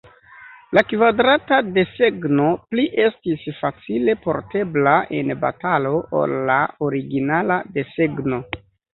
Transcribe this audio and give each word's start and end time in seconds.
La 0.75 0.81
kvadrata 0.91 1.57
desegno 1.73 2.45
pli 2.71 2.85
estis 3.03 3.43
facile 3.57 4.15
portebla 4.23 4.93
en 5.19 5.29
batalo 5.43 5.91
ol 6.21 6.33
la 6.51 6.57
originala 6.89 7.59
desegno. 7.77 8.41